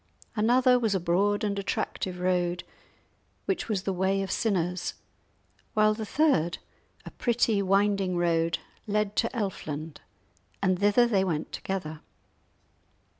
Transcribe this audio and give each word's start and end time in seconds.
Another 0.35 0.79
was 0.79 0.95
a 0.95 0.99
broad 0.99 1.43
and 1.43 1.59
attractive 1.59 2.17
road, 2.19 2.63
which 3.45 3.69
was 3.69 3.83
the 3.83 3.93
way 3.93 4.23
of 4.23 4.31
sinners; 4.31 4.95
whilst 5.75 5.99
the 5.99 6.07
third, 6.07 6.57
a 7.05 7.11
pretty 7.11 7.61
winding 7.61 8.17
road, 8.17 8.57
led 8.87 9.15
to 9.17 9.29
Elfland, 9.35 9.97
and 10.59 10.79
thither 10.79 11.05
they 11.05 11.23
went 11.23 11.51
together. 11.51 12.01